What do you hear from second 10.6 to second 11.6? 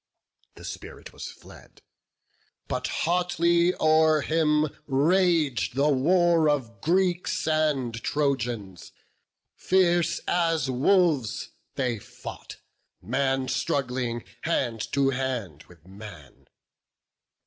wolves